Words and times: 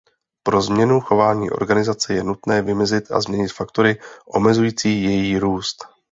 Pro 0.43 0.61
změnu 0.61 0.99
chování 1.01 1.49
organizace 1.51 2.13
je 2.13 2.23
nutné 2.23 2.61
vymezit 2.61 3.11
a 3.11 3.21
změnit 3.21 3.53
faktory 3.53 3.99
omezující 4.27 5.03
její 5.03 5.37
růst. 5.37 5.77